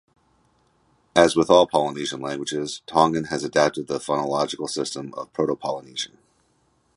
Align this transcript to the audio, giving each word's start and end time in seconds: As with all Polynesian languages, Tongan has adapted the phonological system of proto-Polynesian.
As 1.15 1.35
with 1.35 1.51
all 1.51 1.67
Polynesian 1.67 2.21
languages, 2.21 2.81
Tongan 2.87 3.25
has 3.25 3.43
adapted 3.43 3.85
the 3.85 3.99
phonological 3.99 4.67
system 4.67 5.13
of 5.13 5.31
proto-Polynesian. 5.31 6.17